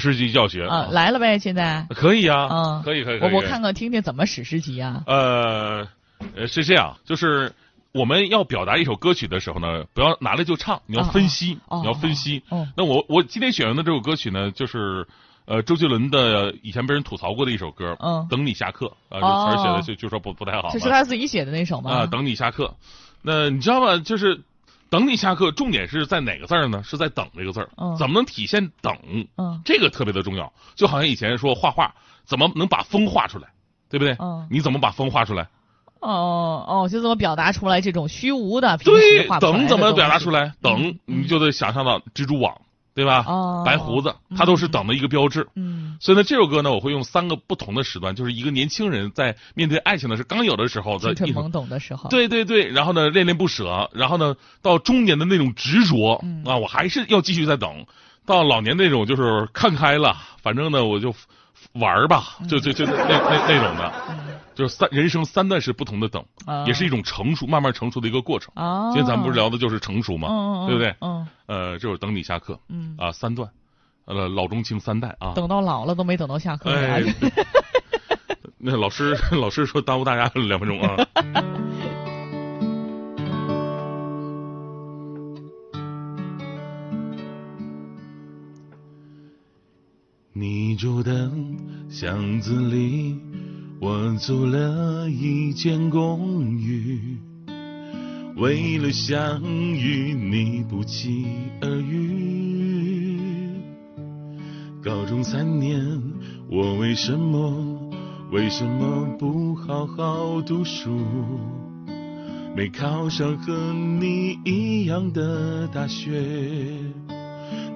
[0.00, 1.86] 史诗级教学啊，来了呗，现在。
[1.90, 3.20] 可以啊，嗯，可以可以。
[3.20, 5.02] 我我看看听听怎么史诗级啊？
[5.06, 5.86] 呃，
[6.36, 7.52] 呃是这样，就是
[7.92, 12.42] 我们要表达一首歌曲的时候呢，不要拿来就唱，你要分析，哦你要分析。
[12.48, 15.06] 哦，那我我今天选用的这首歌曲呢，就是
[15.46, 20.70] 呃周杰伦的以前被人吐槽过的一首歌，嗯，等你下课啊，这词写的就就说不不太好。
[20.72, 21.90] 这是他自己写的那首吗？
[21.90, 22.74] 啊，等你下课。
[23.22, 23.98] 那你知道吗？
[23.98, 24.42] 就是
[24.94, 26.80] 等你下课，重点是在哪个字儿呢？
[26.84, 27.68] 是在等这个字儿。
[27.76, 28.96] 嗯怎么能体现等？
[29.36, 30.52] 嗯这个特别的重要。
[30.76, 31.92] 就好像以前说画画，
[32.24, 33.48] 怎么能把风画出来，
[33.90, 34.16] 对不对？
[34.20, 35.48] 嗯你怎么把风画出来？
[35.98, 40.52] 哦哦，就这么表达出来这种虚无的，对，等怎么表达出来？
[40.62, 42.56] 等嗯你就得想象到蜘蛛网，
[42.94, 43.24] 对吧？
[43.26, 45.48] 哦白胡子，它都是等的一个标志。
[45.56, 56.44] 嗯所以呢，这首歌呢，我会用三个不同的时段，就是一个年轻人在面对爱情的是刚有的时候的一种青懵懂的时候，对对对，然后呢，恋恋不舍，然后呢，到中年的那种执着、嗯。
[56.44, 57.86] 啊，我还是要继续再等，
[58.26, 61.14] 到老年那种就是看开了，反正呢我就
[61.72, 64.18] 玩儿吧，就就就那那那种的，嗯。
[64.54, 66.64] 就是三人生三段是不同的等，啊。
[66.64, 68.52] 也是一种成熟，慢慢成熟的一个过程。
[68.54, 70.28] 啊，今天咱们不是聊的就是成熟吗？
[70.30, 70.66] 嗯嗯嗯。
[70.68, 70.94] 对不对？
[71.00, 71.26] 嗯。
[71.46, 72.60] 呃，就是等你下课。
[72.68, 73.50] 嗯，啊，三段，
[74.06, 75.32] 呃，老中青三代啊。
[75.34, 77.02] 等到老了都没等到下课呢哎，
[78.58, 80.96] 那老师老师说耽误大家两分钟啊。
[90.36, 91.30] 你住的
[91.88, 93.16] 巷子里，
[93.80, 97.16] 我租了一间公寓，
[98.36, 101.24] 为了相遇，你不期
[101.60, 102.53] 而遇。
[104.84, 105.80] 高中三年，
[106.50, 107.90] 我为什么
[108.30, 110.90] 为什么不好好读书？
[112.54, 116.22] 没考上和你一样的大学，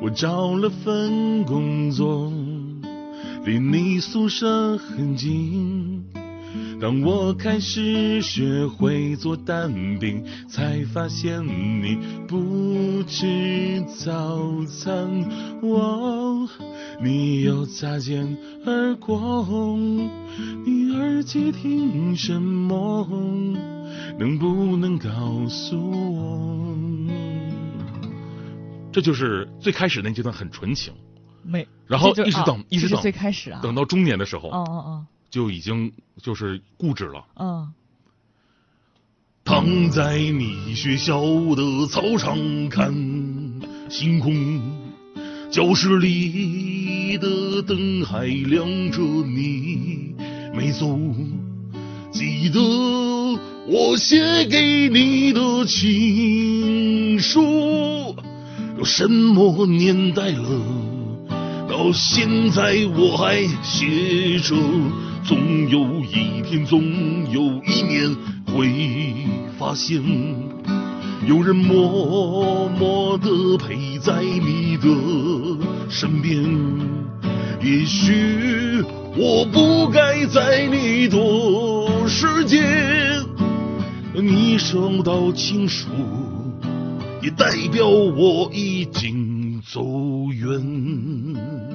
[0.03, 2.31] 我找了份工作，
[3.47, 6.05] 离你宿舍很近。
[6.81, 11.99] 当我开始学会做蛋饼，才发现你
[12.29, 15.09] 不吃早餐。
[15.63, 16.28] 哦，
[17.01, 18.37] 你又擦肩
[18.67, 19.77] 而过，
[20.65, 23.07] 你耳机听什么？
[24.19, 26.77] 能不能告诉我？
[28.91, 30.93] 这就是最开始那阶段很纯情，
[31.45, 37.25] 没，然后一直等啊一直等最开始啊，等到中年的时候，哦哦就已经就是固执了。
[37.37, 37.73] 嗯，
[39.45, 41.21] 躺在你学校
[41.55, 42.37] 的操场
[42.69, 42.93] 看
[43.89, 44.61] 星空，
[45.51, 46.78] 教室里
[47.17, 50.15] 的灯还亮着，你
[50.55, 50.99] 没走。
[52.11, 52.61] 记得
[53.67, 58.15] 我写给你的情书，
[58.77, 60.61] 都什么年代了？
[61.69, 64.57] 到现在我还写着，
[65.23, 66.83] 总有一天，总
[67.31, 68.17] 有一年
[68.47, 68.69] 会
[69.59, 70.03] 发现，
[71.29, 74.89] 有人默默地陪在你的
[75.91, 76.43] 身边。
[77.61, 78.83] 也许
[79.15, 82.65] 我不该在你的世界，
[84.15, 85.89] 你收到情书，
[87.23, 89.83] 也代表我已经走
[90.33, 91.68] 远。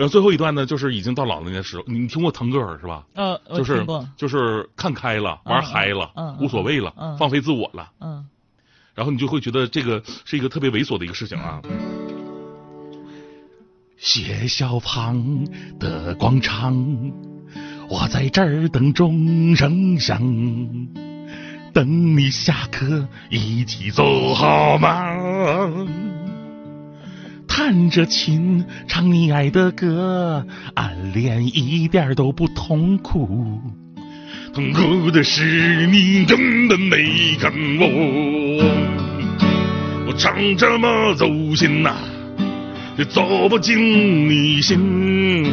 [0.00, 3.04] 然后最后一段呢，就是已经到老年的时候，你听过腾格尔是吧？
[3.12, 8.24] 呃，我就是听过就是看开了，嗯玩嗨了，嗯嗯无所谓了，嗯放飞自我了，嗯
[8.94, 11.60] 然后你就会觉得这个是一个特别猥琐的一个事情啊。
[13.98, 15.46] 学校旁
[15.78, 17.12] 的广场，
[17.90, 20.18] 我在这儿等钟声响，
[21.74, 25.14] 等你下课一起走好吗？
[27.50, 33.60] 弹着琴，唱你爱的歌，暗恋一点都不痛苦。
[34.54, 38.64] 痛苦的是你根本没看我，
[40.06, 41.96] 我唱这么走心呐、
[42.96, 45.44] 却走不进你心。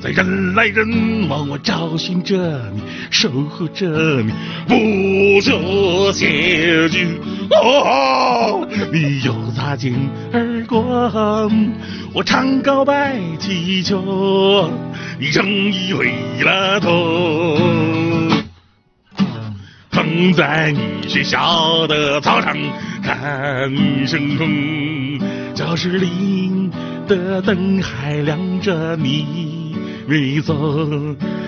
[0.00, 2.80] 在人来人往，我找寻着你，
[3.10, 4.32] 守护着你，
[4.66, 7.06] 不求结局。
[7.62, 9.92] 哦，你又擦肩
[10.32, 11.50] 而过，
[12.12, 14.70] 我唱告白气球，
[15.18, 16.12] 你诚意回
[16.42, 17.58] 了头。
[19.90, 22.56] 躺在你学校的操场
[23.02, 23.70] 看
[24.06, 25.18] 星空，
[25.54, 26.70] 教室里
[27.06, 30.54] 的灯还亮着，你没走。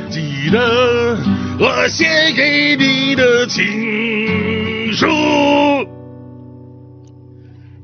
[0.08, 1.18] 记得
[1.58, 2.06] 我写
[2.36, 5.06] 给你的情书，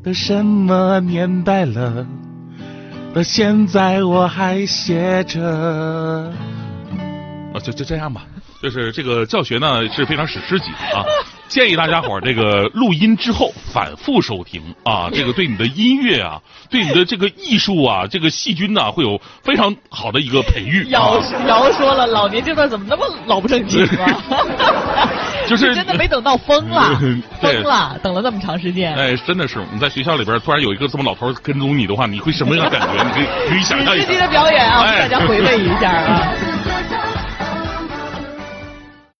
[0.04, 2.04] 都什么年代了？
[3.14, 5.40] 到现在我还写着。
[7.54, 8.22] 啊，就就这样吧。
[8.60, 11.04] 就是这个教学呢是非常史诗级的啊，
[11.49, 16.40] 建议大家伙儿这个录音之后反复收听啊，这个对你的音乐啊，
[16.70, 20.88] 对你的这个艺术啊，这个细菌呐、会有非常好的一个培育。
[20.90, 24.22] 瑶啊、瑶说了，老年这段怎么那么老不正经啊？
[25.56, 26.99] 就是真的没等到疯了，
[27.40, 28.94] 对疯了，等了那么长时间。
[28.94, 33.02] 哎，真的是你在学校里边突然有一个这么老头跟踪你的话，你会什么样的感觉？
[33.04, 34.19] 你可以可以想象一下史诗级。
[34.19, 36.32] 的表演啊，我们哎大家回味一下啊。